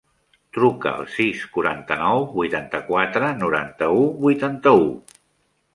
Truca 0.57 0.93
al 1.01 1.11
sis, 1.15 1.43
quaranta-nou, 1.57 2.25
vuitanta-quatre, 2.39 3.31
noranta-u, 3.45 4.05
vuitanta-u. 4.27 4.87